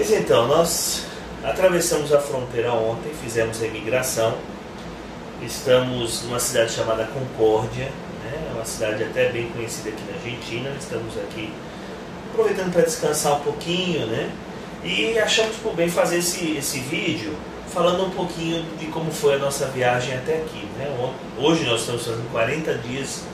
[0.00, 1.02] Pois então, nós
[1.44, 4.34] atravessamos a fronteira ontem, fizemos a imigração.
[5.42, 7.84] Estamos numa cidade chamada Concórdia,
[8.24, 8.50] né?
[8.54, 10.70] uma cidade até bem conhecida aqui na Argentina.
[10.80, 11.52] Estamos aqui
[12.32, 14.32] aproveitando para descansar um pouquinho, né?
[14.82, 17.36] E achamos por bem fazer esse, esse vídeo
[17.68, 20.66] falando um pouquinho de como foi a nossa viagem até aqui.
[20.78, 21.12] Né?
[21.36, 23.24] Hoje nós estamos fazendo 40 dias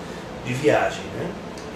[0.45, 1.05] de viagem.
[1.16, 1.30] Né?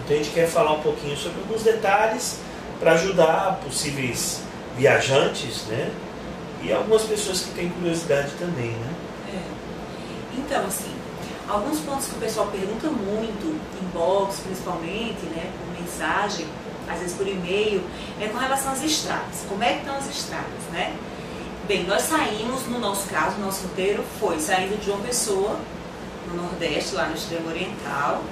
[0.04, 2.40] Então a gente quer falar um pouquinho sobre alguns detalhes
[2.80, 5.90] para ajudar possíveis viajantes né?
[6.62, 8.70] e algumas pessoas que têm curiosidade também.
[8.70, 8.94] Né?
[9.34, 10.38] É.
[10.38, 10.94] Então, assim,
[11.48, 16.46] alguns pontos que o pessoal pergunta muito, inbox principalmente, né, por mensagem,
[16.88, 17.82] às vezes por e-mail,
[18.20, 19.44] é com relação às estradas.
[19.48, 20.94] Como é que estão as estradas, né?
[21.66, 25.56] Bem, nós saímos, no nosso caso, o nosso roteiro foi saindo de uma pessoa,
[26.26, 28.24] no Nordeste, lá no extremo oriental,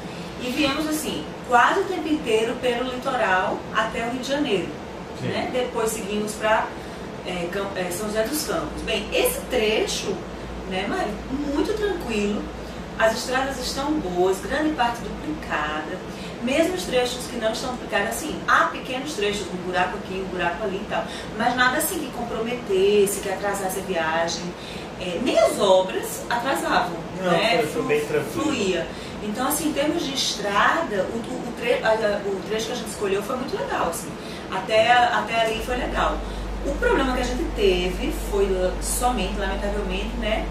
[0.43, 4.69] e viemos assim, quase o tempo inteiro pelo litoral até o Rio de Janeiro.
[5.23, 5.51] Né?
[5.53, 6.67] Depois seguimos para
[7.27, 8.83] é, é, São José dos Campos.
[8.83, 10.15] Bem, esse trecho,
[10.71, 11.11] né, Mari,
[11.55, 12.43] muito tranquilo,
[12.99, 15.99] as estradas estão boas, grande parte duplicada.
[16.43, 20.29] Mesmo os trechos que não estão duplicados, assim, há pequenos trechos, um buraco aqui, um
[20.29, 21.05] buraco ali e tal,
[21.37, 24.43] mas nada assim que comprometesse, que atrasasse a viagem.
[25.01, 27.59] É, nem as obras atrasavam, não, né?
[27.59, 28.45] Foi, foi bem tranquilo.
[28.45, 28.87] Fluía.
[29.23, 32.89] Então, assim, em termos de estrada, o, o, tre a, o trecho que a gente
[32.89, 34.11] escolheu foi muito legal, assim.
[34.51, 36.17] Até, até ali foi legal.
[36.67, 38.49] O problema que a gente teve foi
[38.83, 40.47] somente, lamentavelmente, né,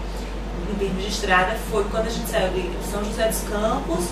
[0.70, 4.06] em termos de estrada, foi quando a gente saiu de São José dos Campos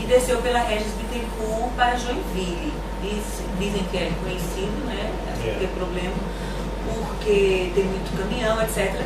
[0.00, 2.72] e desceu pela Regis Bittencourt para Joinville.
[3.02, 5.12] Diz, dizem que é conhecido, né?
[5.26, 5.56] Não é.
[5.58, 6.14] tem problema,
[6.84, 9.00] porque tem muito caminhão, etc.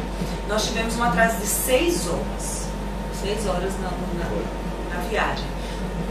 [0.49, 2.69] Nós tivemos um atraso de seis horas.
[3.21, 5.45] Seis horas na, na, na viagem.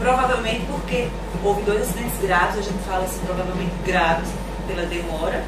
[0.00, 1.08] Provavelmente porque
[1.44, 4.28] houve dois acidentes graves, a gente fala assim, provavelmente graves
[4.66, 5.44] pela demora,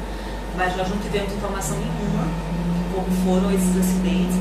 [0.55, 2.23] mas nós não tivemos informação nenhuma
[2.75, 4.37] de como foram esses acidentes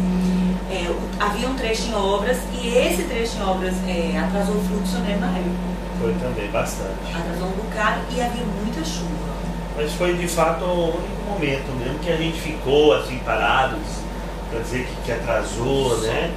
[0.73, 0.91] é,
[1.21, 5.19] havia um trecho em obras e esse trecho em obras é, atrasou o fluxo né,
[5.21, 5.53] na Rio.
[6.01, 7.15] Foi também bastante.
[7.15, 9.33] Atrasou um bocado e havia muita chuva.
[9.77, 13.83] Mas foi de fato o único momento mesmo que a gente ficou assim parados
[14.51, 16.31] para dizer que, que atrasou, né?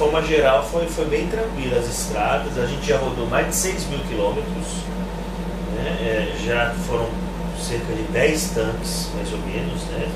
[0.00, 3.54] De forma geral foi, foi bem tranquilo as estradas, a gente já rodou mais de
[3.54, 4.66] 6 mil quilômetros,
[5.74, 5.90] né?
[6.00, 7.06] É, já foram
[7.60, 10.08] cerca de 10 tanques, mais ou menos, né?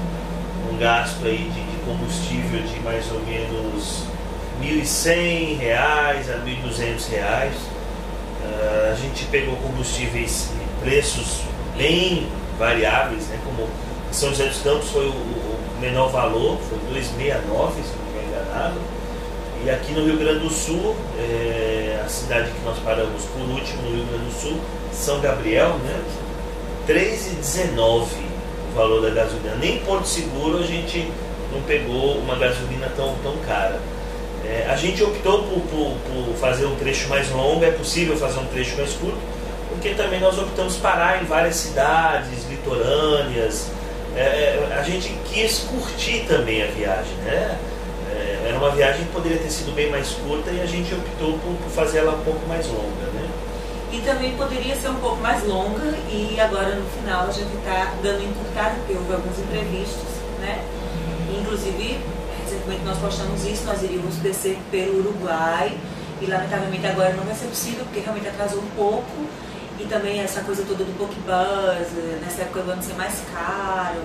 [0.73, 4.05] Um gasto aí de combustível de mais ou menos
[4.63, 7.55] 1.100 reais a 1.200 reais.
[7.55, 11.43] Uh, a gente pegou combustíveis em preços
[11.77, 12.27] bem
[12.59, 13.39] variáveis, né?
[13.45, 13.69] como
[14.11, 19.04] São José dos Campos foi o, o menor valor, foi 2,69, se não me enganado.
[19.65, 23.81] E aqui no Rio Grande do Sul, é, a cidade que nós paramos por último
[23.81, 24.61] no Rio Grande do Sul,
[24.93, 26.03] São Gabriel, né?
[26.87, 28.05] 3,19
[28.71, 29.55] o valor da gasolina.
[29.55, 31.11] Nem Porto Seguro a gente
[31.51, 33.81] não pegou uma gasolina tão, tão cara.
[34.45, 38.41] É, a gente optou por, por, por, fazer um trecho mais longo, é possível fazer
[38.41, 39.17] um trecho mais curto,
[39.71, 43.71] porque também nós optamos parar em várias cidades litorâneas.
[44.15, 47.59] É, é a gente quis curtir também a viagem, né?
[48.45, 51.57] Era uma viagem que poderia ter sido bem mais curta e a gente optou por,
[51.57, 53.31] por fazer ela um pouco mais longa, né?
[53.91, 57.95] E também poderia ser um pouco mais longa e agora no final a gente está
[58.03, 60.63] dando encurtada, porque houve alguns imprevistos, né?
[61.41, 61.99] Inclusive,
[62.43, 65.79] recentemente nós postamos isso, nós iríamos descer pelo Uruguai
[66.21, 69.27] e lamentavelmente agora não vai ser possível porque realmente atrasou um pouco
[69.81, 74.03] e também essa coisa toda do Pokebuzz, nessa época do ano ser mais caro,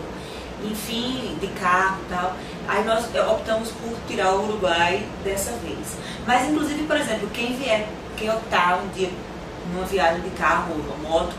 [0.63, 2.35] enfim, de carro e tal.
[2.67, 5.97] Aí nós optamos por tirar o Uruguai dessa vez.
[6.27, 7.87] Mas inclusive, por exemplo, quem vier,
[8.17, 9.09] quem optar um dia
[9.73, 11.33] numa viagem de carro ou moto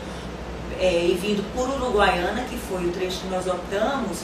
[0.79, 4.19] é, e vindo por Uruguaiana, que foi o trecho que nós optamos,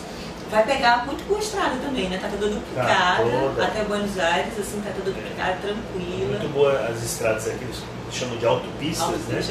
[0.49, 2.17] vai pegar muito com a estrada também, né?
[2.17, 3.23] Tá toda duplicada,
[3.55, 6.39] tá até Buenos Aires, assim, tá toda duplicada, tranquila.
[6.39, 9.41] Muito boa as estradas aqui, eles chamam de autopistas, né?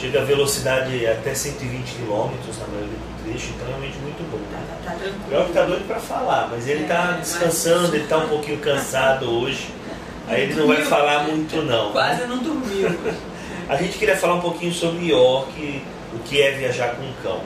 [0.00, 4.40] Chega a velocidade até 120 km na maioria do trecho, então realmente muito bom.
[4.50, 5.36] Tá, tá, tá.
[5.36, 7.94] É o que tá doido para falar, mas ele tá é, descansando, mas...
[7.94, 9.68] ele tá um pouquinho cansado hoje.
[10.26, 11.92] Aí ele não vai falar muito não.
[11.92, 12.88] Quase não dormiu.
[13.68, 15.82] a gente queria falar um pouquinho sobre York,
[16.14, 17.42] o que é viajar com um cão.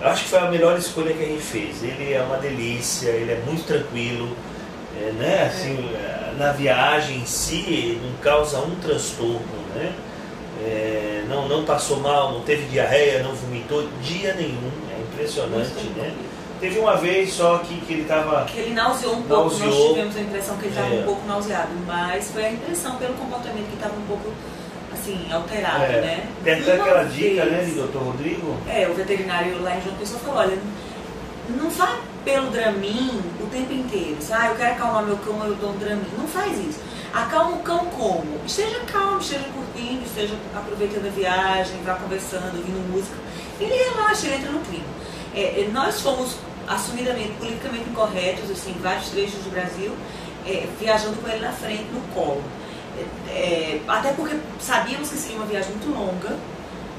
[0.00, 1.82] Eu acho que foi a melhor escolha que a gente fez.
[1.84, 4.36] Ele é uma delícia, ele é muito tranquilo,
[5.00, 5.44] é, né?
[5.46, 6.34] Assim, é.
[6.36, 9.40] na viagem em si não causa um transtorno,
[9.76, 9.92] né?
[10.64, 14.70] É, não, não passou mal, não teve diarreia, não vomitou dia nenhum.
[14.90, 16.14] É impressionante, né?
[16.60, 18.44] Teve uma vez só que, que ele estava.
[18.44, 19.70] Que ele nauseou um pouco, nauseou.
[19.70, 21.00] nós tivemos a impressão que ele estava é.
[21.00, 24.32] um pouco nauseado, mas foi a impressão pelo comportamento que estava um pouco
[24.92, 26.00] assim, alterado, é.
[26.00, 26.28] né?
[26.42, 28.56] Tem até aquela dica, né, de doutor Rodrigo?
[28.68, 30.58] É, o veterinário lá em João Pessoa falou, olha,
[31.50, 34.16] não vai pelo Dramin o tempo inteiro.
[34.30, 36.06] Ah, eu quero acalmar meu cão, eu dou um Dramin.
[36.16, 36.80] Não faz isso.
[37.14, 38.40] Acalma o cão como?
[38.44, 43.14] Esteja calmo, esteja curtindo, esteja aproveitando a viagem, vá conversando, ouvindo música.
[43.60, 44.84] Ele relaxa, ele entra no clima.
[45.32, 49.92] É, é nós fomos assumidamente, politicamente incorretos, assim, vários trechos do Brasil,
[50.44, 52.42] é, viajando com ele na frente, no colo.
[53.28, 56.36] É, é até porque sabíamos que seria uma viagem muito longa,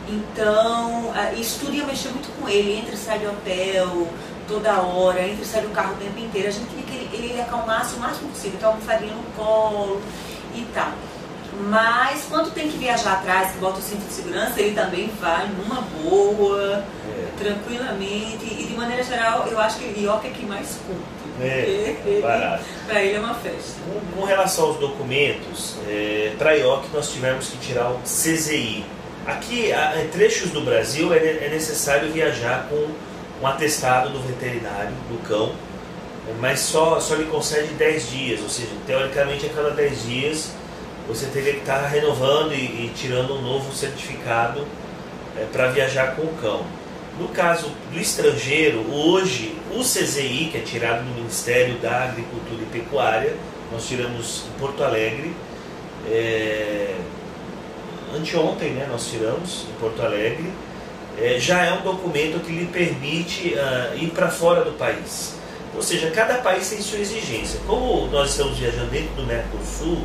[0.07, 4.07] então isso tudo ia mexer muito com ele, entra e sai de hotel
[4.47, 6.47] toda hora, entra e sai do carro o tempo inteiro.
[6.47, 6.67] A gente
[7.25, 10.01] ele, acalmasse o máximo possível, então almofaria no colo
[10.53, 10.91] e tal.
[11.69, 15.47] Mas quando tem que viajar atrás, que bota o cinto de segurança, ele também vai
[15.47, 17.27] numa boa, é.
[17.37, 18.45] tranquilamente.
[18.45, 21.25] E de maneira geral, eu acho que Ioca é que mais cumpre.
[21.41, 22.19] É, é
[22.87, 23.79] para ele é uma festa.
[23.85, 28.85] Com, com relação aos documentos, é, para Ioc nós tivemos que tirar o CZI.
[29.25, 32.89] Aqui, a, em trechos do Brasil, é, é necessário viajar com
[33.41, 35.53] um atestado do veterinário, do cão,
[36.39, 40.51] mas só, só lhe concede 10 dias, ou seja, teoricamente a cada 10 dias
[41.07, 44.65] você teria que estar renovando e, e tirando um novo certificado
[45.37, 46.65] é, para viajar com o cão.
[47.19, 52.65] No caso do estrangeiro, hoje o CZI, que é tirado do Ministério da Agricultura e
[52.65, 53.35] Pecuária,
[53.71, 55.33] nós tiramos em Porto Alegre,
[56.09, 56.95] é,
[58.15, 60.51] anteontem né, nós tiramos em Porto Alegre,
[61.17, 65.35] é, já é um documento que lhe permite uh, ir para fora do país.
[65.75, 67.59] Ou seja, cada país tem sua exigência.
[67.67, 70.01] Como nós estamos viajando dentro do Mercosul,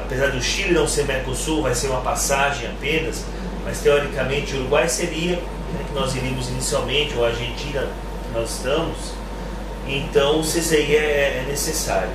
[0.00, 3.24] apesar do Chile não ser Mercosul, vai ser uma passagem apenas,
[3.64, 8.50] mas teoricamente o Uruguai seria, né, que nós iríamos inicialmente, ou a Argentina, que nós
[8.50, 8.96] estamos,
[9.88, 12.10] então o CZI é, é necessário.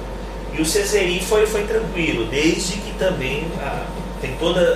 [0.54, 3.86] E o CZI foi, foi tranquilo, desde que também ah,
[4.22, 4.68] tem todas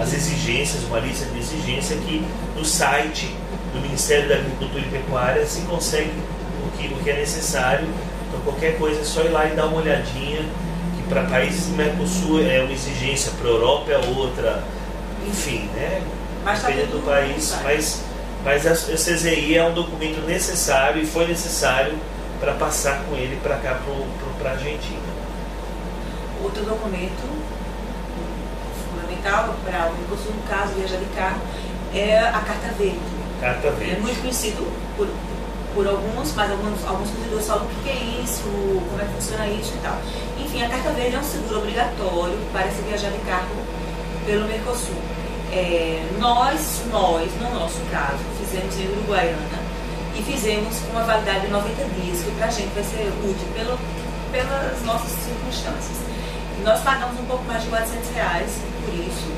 [0.00, 2.24] as exigências, uma lista de exigências que
[2.56, 3.34] no site
[3.72, 6.12] do Ministério da Agricultura e Pecuária se consegue
[6.66, 7.88] o que, que é necessário.
[8.28, 10.44] Então qualquer coisa é só ir lá e dar uma olhadinha
[11.08, 14.62] para países do Mercosul é uma exigência, para a Europa é outra,
[15.26, 16.02] enfim, né?
[16.44, 18.02] Mas tá do país, mas,
[18.44, 21.94] mas a CZI é um documento necessário e foi necessário
[22.40, 23.80] para passar com ele para cá,
[24.38, 25.16] para a Argentina.
[26.42, 27.26] Outro documento
[28.90, 31.40] fundamental para o Mercosul, no caso, viajar de carro,
[31.94, 33.00] é a Carta Verde.
[33.40, 33.96] Carta Verde.
[33.96, 35.08] É muito conhecido por
[35.76, 38.42] por alguns, mas alguns, alguns consumidores falam o que é isso,
[38.88, 40.00] como é que funciona isso e tal.
[40.40, 43.60] Enfim, a carta verde é um seguro obrigatório para se viajar de carro
[44.24, 44.96] pelo Mercosul.
[45.52, 49.60] É, nós, nós, no nosso caso, fizemos em Uruguaiana
[50.16, 53.46] e fizemos com uma validade de 90 dias, que para a gente vai ser útil
[53.54, 53.78] pelo,
[54.32, 55.98] pelas nossas circunstâncias.
[56.64, 58.50] Nós pagamos um pouco mais de 400 reais
[58.82, 59.28] por isso.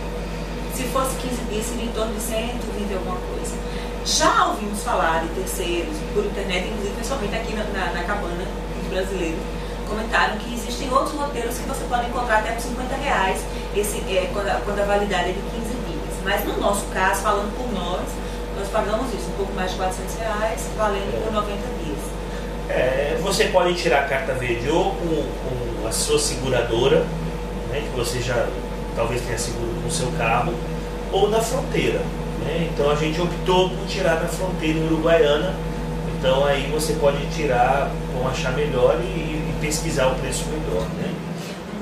[0.72, 3.67] Se fosse 15 dias, seria em torno de 120 alguma coisa.
[4.04, 8.44] Já ouvimos falar de terceiros por internet, inclusive pessoalmente aqui na, na, na cabana
[8.80, 9.40] dos brasileiros,
[9.88, 13.40] comentaram que existem outros roteiros que você pode encontrar até por 50 reais
[13.74, 16.14] esse, é, quando, a, quando a validade é de 15 dias.
[16.24, 18.02] Mas no nosso caso, falando por nós,
[18.58, 21.98] nós pagamos isso, um pouco mais de 400 reais, valendo por 90 dias.
[22.68, 27.06] É, você pode tirar a carta verde ou com, com a sua seguradora,
[27.70, 28.46] né, que você já
[28.94, 30.52] talvez tenha seguro no seu carro,
[31.12, 32.00] ou na fronteira.
[32.48, 32.70] Né?
[32.72, 35.54] Então a gente optou por tirar da fronteira uruguaiana.
[36.18, 40.88] Então aí você pode tirar como achar melhor e, e pesquisar o preço melhor.
[40.96, 41.14] Né?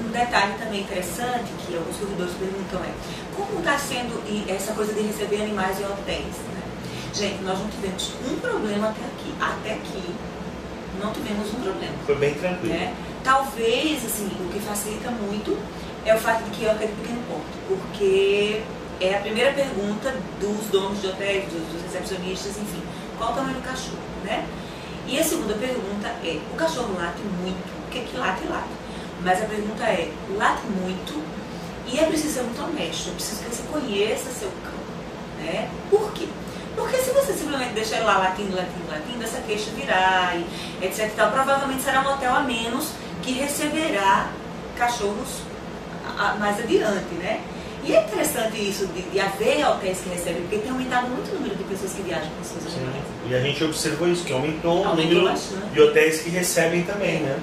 [0.04, 2.92] Um detalhe também interessante que alguns corredores perguntam é
[3.36, 6.24] como está sendo essa coisa de receber animais em hotéis?
[6.24, 6.62] Né?
[7.14, 9.34] Gente, nós não tivemos um problema até aqui.
[9.40, 10.14] Até aqui
[11.00, 11.94] não tivemos um problema.
[12.04, 12.74] Foi bem tranquilo.
[12.74, 12.94] Né?
[13.22, 15.56] Talvez, assim, o que facilita muito
[16.04, 18.62] é o fato de que eu é de pequeno porto, porque
[19.00, 22.82] é a primeira pergunta dos donos de hotéis, dos, dos recepcionistas, enfim,
[23.18, 24.46] qual o tamanho do cachorro, né?
[25.06, 27.86] E a segunda pergunta é, o cachorro late muito?
[27.86, 28.68] O que é que late, late?
[29.22, 31.22] Mas a pergunta é, late muito?
[31.86, 35.68] E é preciso ser muito honesto, é preciso que você conheça seu cão, né?
[35.88, 36.28] Por quê?
[36.74, 41.06] Porque se você simplesmente deixar ele lá latindo, latindo, latindo, essa queixa virá e etc
[41.06, 42.90] e tal, provavelmente será um hotel a menos
[43.22, 44.30] que receberá
[44.76, 45.40] cachorros
[46.38, 47.40] mais adiante, né?
[47.86, 51.34] E é interessante isso de, de haver hotéis que recebem, porque tem aumentado muito o
[51.34, 53.04] número de pessoas que viajam com seus animais.
[53.28, 55.72] E a gente observou isso, que aumentou, aumentou o número bastante.
[55.72, 57.38] de hotéis que recebem também, né?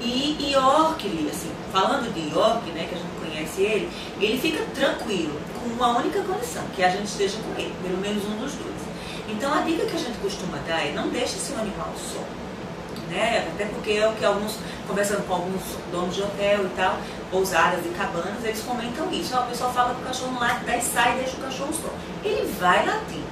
[0.00, 3.88] E York, assim, falando de York, né, que a gente conhece ele,
[4.20, 8.24] ele fica tranquilo, com uma única condição, que a gente esteja com ele, pelo menos
[8.24, 8.78] um dos dois.
[9.28, 12.22] Então a dica que a gente costuma dar é não deixe seu animal só
[13.08, 13.48] né?
[13.54, 16.98] Até porque é o que alguns, conversando com alguns donos de hotel e tal,
[17.30, 19.34] pousadas e cabanas, eles comentam isso.
[19.36, 21.72] Ó, o pessoal fala que o cachorro não late, daí sai e deixa o cachorro
[21.72, 21.90] só.
[22.24, 23.22] Ele vai latir.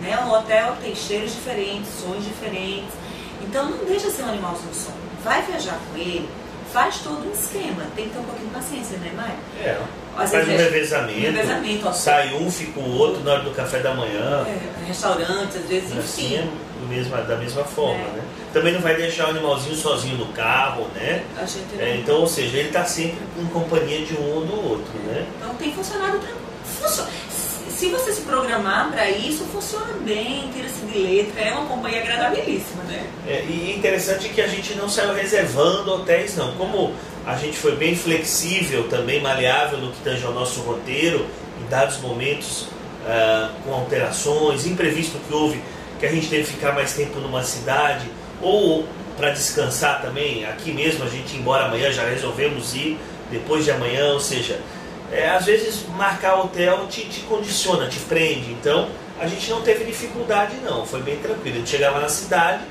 [0.00, 0.18] Né?
[0.24, 2.90] Um hotel tem cheiros diferentes, sons diferentes.
[3.42, 4.92] Então não deixa ser um animal sem som.
[5.22, 6.28] Vai viajar com ele,
[6.72, 7.84] faz todo um esquema.
[7.94, 9.36] Tem que ter um pouquinho de paciência, né, Maia?
[9.62, 9.82] É.
[10.16, 11.20] Às Faz um vezes é- revezamento.
[11.20, 11.92] revezamento, ó.
[11.92, 14.44] Sai um, fica o outro na hora do café da manhã.
[14.46, 16.50] É, restaurantes, às vezes, Assim, enfim.
[16.80, 18.16] do mesma, da mesma forma, É.
[18.16, 18.22] né?
[18.52, 21.22] Também não vai deixar o animalzinho sozinho no carro, né?
[21.40, 24.68] A gente É, então, ou seja, ele está sempre em companhia de um ou do
[24.70, 25.24] outro, né?
[25.38, 26.40] Então tem funcionado tranquilo.
[26.80, 27.08] Funciona.
[27.70, 32.82] Se- você se programar para isso, funciona bem, tira-se de letra, é uma companhia agradabilíssima,
[32.84, 33.06] né?
[33.26, 36.52] É, e é interessante que a gente não saiu reservando hotéis, não.
[36.56, 36.92] Como
[37.30, 41.26] a gente foi bem flexível, também maleável no que tange ao nosso roteiro,
[41.62, 42.66] em dados momentos
[43.06, 45.62] ah, com alterações, imprevisto que houve,
[46.00, 48.06] que a gente teve que ficar mais tempo numa cidade,
[48.42, 48.84] ou
[49.16, 52.98] para descansar também, aqui mesmo a gente embora amanhã, já resolvemos ir
[53.30, 54.58] depois de amanhã, ou seja,
[55.12, 58.88] é, às vezes marcar hotel te, te condiciona, te prende, então
[59.20, 62.62] a gente não teve dificuldade não, foi bem tranquilo, a gente chegava na cidade,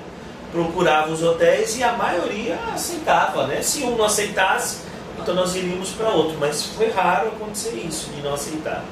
[0.51, 3.61] procurava os hotéis e a maioria aceitava, né?
[3.61, 4.79] Se um não aceitasse,
[5.21, 8.83] então nós iríamos para outro, mas foi raro acontecer isso, de não aceitar.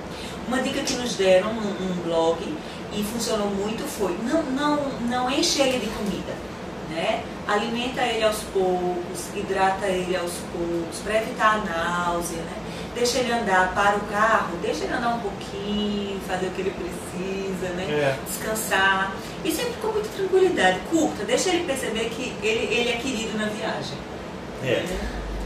[0.47, 2.37] Uma dica que nos deram num, blog
[2.93, 6.33] e funcionou muito foi não, não, não enche ele de comida.
[6.89, 7.23] Né?
[7.47, 12.37] Alimenta ele aos poucos, hidrata ele aos poucos, para evitar a náusea.
[12.37, 12.57] Né?
[12.95, 16.71] Deixa ele andar para o carro, deixa ele andar um pouquinho, fazer o que ele
[16.71, 17.85] precisa, né?
[17.89, 18.15] É.
[18.27, 19.13] descansar.
[19.43, 23.45] E sempre com muita tranquilidade, curta, deixa ele perceber que ele, ele é querido na
[23.45, 23.97] viagem.
[24.63, 24.83] É.
[24.87, 24.99] né?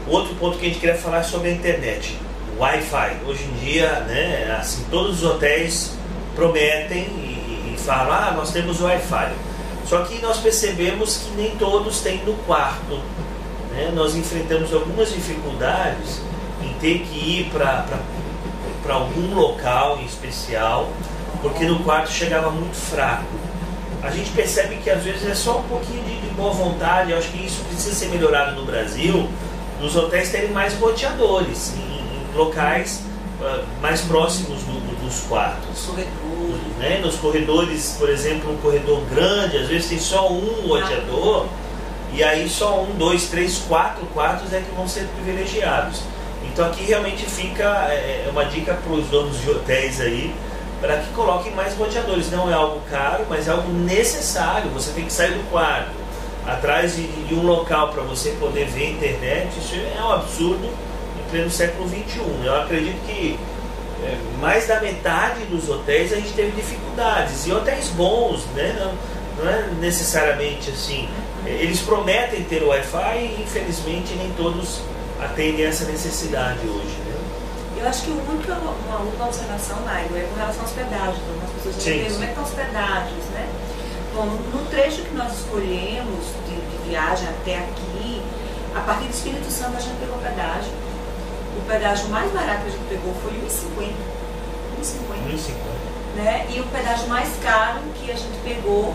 [0.06, 2.18] Outro ponto que a gente queria falar é sobre a internet.
[2.58, 3.16] Wi-Fi.
[3.26, 5.92] Hoje em dia, né, assim, todos os hotéis
[6.34, 9.32] prometem e, e falam, ah, nós temos Wi-Fi.
[9.86, 13.00] Só que nós percebemos que nem todos têm no quarto.
[13.70, 13.90] né?
[13.94, 16.20] Nós enfrentamos algumas dificuldades
[16.62, 17.98] em ter que ir para
[18.94, 20.90] algum local em especial,
[21.42, 23.24] porque no quarto chegava muito fraco.
[24.02, 27.18] A gente percebe que às vezes é só um pouquinho de, de boa vontade, eu
[27.18, 29.28] acho que isso precisa ser melhorado no Brasil,
[29.80, 33.02] nos hotéis terem mais roteadores, em, em locais
[33.40, 36.76] ah, mais próximos do- do- dos quartos Os corredores.
[36.78, 36.98] né?
[37.04, 41.46] Nos corredores, por exemplo, um corredor grande, às vezes tem só um roteador,
[42.12, 46.00] e aí só um, dois, três, quatro quartos é que vão ser privilegiados.
[46.44, 50.34] Então aqui realmente fica é, é uma dica para os donos de hotéis aí,
[50.82, 52.30] para que coloquem mais roteadores.
[52.30, 54.68] Não é algo caro, mas é algo necessário.
[54.72, 55.92] Você tem que sair do quarto,
[56.44, 59.56] atrás de, de um local para você poder ver a internet.
[59.56, 62.20] Isso é um absurdo em pleno século XXI.
[62.44, 63.38] Eu acredito que
[64.02, 67.46] é, mais da metade dos hotéis a gente teve dificuldades.
[67.46, 68.76] E hotéis bons, né?
[68.76, 71.08] Não, não é necessariamente assim.
[71.46, 74.80] Eles prometem ter Wi-Fi e infelizmente nem todos
[75.20, 77.01] atendem essa necessidade hoje.
[77.82, 77.86] Né?
[77.86, 81.18] Eu acho que o único, uma única observação, Mário, é com relação aos pedágios.
[81.28, 83.48] Algumas pessoas Sim, dizem, como é que estão os pedágios, né?
[84.14, 88.22] Bom, no trecho que nós escolhemos de, de viagem até aqui,
[88.74, 90.72] a partir do Espírito Santo a gente pegou pedágio.
[91.56, 93.80] O pedágio mais barato que a gente pegou foi R$ 1,50.
[93.80, 95.34] R$ 1,50.
[95.34, 95.82] 1,50.
[96.16, 96.46] Né?
[96.50, 98.94] E o pedágio mais caro que a gente pegou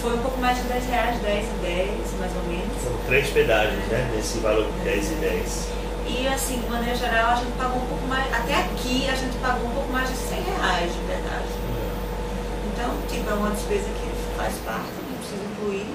[0.00, 2.82] foi um pouco mais de 10 reais, 10 e 10, mais ou menos.
[2.82, 4.10] São três pedágios, né?
[4.14, 5.68] Nesse valor de 10 e 10.
[6.08, 9.36] E assim, de maneira geral, a gente pagou um pouco mais, até aqui a gente
[9.38, 11.66] pagou um pouco mais de 100 reais de pedágio.
[12.72, 15.86] Então, tipo, é uma despesa que faz parte, não precisa incluir.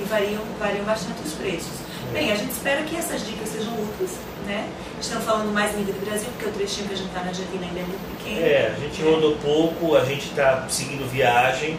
[0.00, 1.84] E variam, variam bastante os preços.
[2.12, 4.12] Bem, a gente espera que essas dicas sejam úteis,
[4.46, 4.68] né?
[5.00, 7.66] Estamos falando mais ainda do Brasil, porque o trechinho que a gente está na Argentina
[7.66, 8.46] ainda é muito pequeno.
[8.46, 11.78] É, a gente rodou pouco, a gente está seguindo viagem,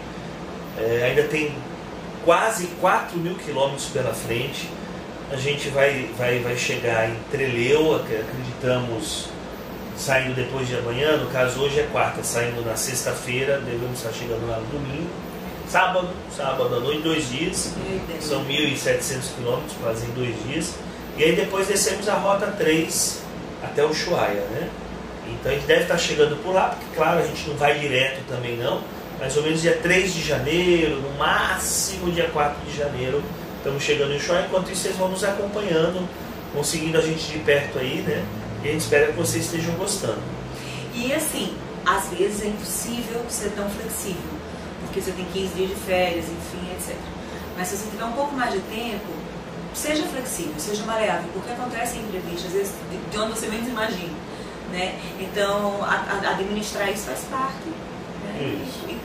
[0.77, 1.55] é, ainda tem
[2.23, 4.69] quase 4 mil quilômetros pela frente.
[5.31, 9.25] A gente vai, vai, vai chegar em Treleu, ac- acreditamos,
[9.97, 14.47] saindo depois de amanhã, no caso hoje é quarta, saindo na sexta-feira, devemos estar chegando
[14.47, 15.09] lá no domingo.
[15.67, 17.73] Sábado, sábado à noite, dois dias.
[18.21, 20.75] São 1.700 quilômetros, quase em dois dias.
[21.17, 23.21] E aí depois descemos a rota 3
[23.63, 24.69] até o Ushuaia, né?
[25.27, 28.19] Então a gente deve estar chegando por lá, porque claro, a gente não vai direto
[28.29, 28.81] também não.
[29.19, 33.23] Mais ou menos dia 3 de janeiro, no máximo dia 4 de janeiro,
[33.65, 34.45] estamos chegando em Ushuaia.
[34.45, 36.07] Enquanto isso, vocês vão nos acompanhando,
[36.53, 38.23] vão seguindo a gente de perto aí, né?
[38.63, 40.21] E a gente espera que vocês estejam gostando.
[40.93, 41.51] E assim,
[41.83, 44.21] às vezes é impossível ser tão flexível,
[44.81, 46.95] porque você tem 15 dias de férias, enfim, etc.
[47.57, 49.07] Mas se você tiver um pouco mais de tempo,
[49.73, 54.13] seja flexível, seja maleável, porque acontecem imprevistos, às vezes de- de onde você menos imagina.
[54.71, 54.99] Né?
[55.19, 57.67] Então, a- a- administrar isso faz parte.
[58.23, 58.57] Né?
[58.67, 58.85] Isso.
[58.89, 58.97] E,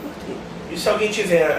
[0.71, 1.51] e se alguém estiver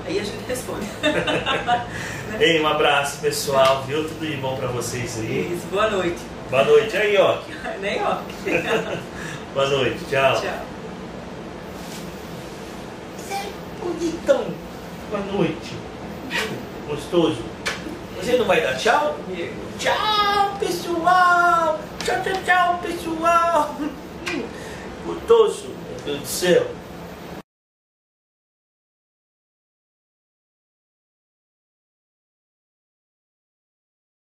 [0.09, 0.87] aí a gente responde.
[2.39, 4.07] Ei, um abraço pessoal, viu?
[4.07, 5.53] Tudo de bom para vocês aí.
[5.53, 6.19] Isso, boa noite.
[6.49, 6.97] Boa noite.
[6.97, 7.39] Aí, ó.
[7.79, 8.17] Nem ó.
[9.53, 9.99] boa noite.
[10.09, 10.41] Tchau.
[10.41, 10.65] Tchau.
[13.81, 14.45] Bonitão.
[15.11, 15.73] Boa noite.
[16.87, 17.43] Gostoso.
[18.17, 19.15] Você não vai dar tchau?
[19.77, 21.79] Tchau, pessoal.
[22.03, 23.75] Tchau, tchau, tchau, pessoal.
[25.05, 25.67] Gostoso.
[25.67, 26.78] Meu Deus do céu.